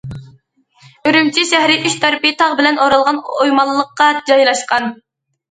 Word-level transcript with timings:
ئۈرۈمچى 1.09 1.43
شەھىرى 1.49 1.75
ئۈچ 1.89 1.97
تەرىپى 2.05 2.31
تاغ 2.41 2.57
بىلەن 2.61 2.81
ئورالغان 2.87 3.21
ئويمانلىققا 3.35 4.11
جايلاشقان. 4.33 4.91